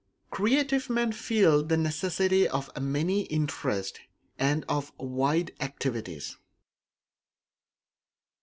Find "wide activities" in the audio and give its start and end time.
4.97-6.37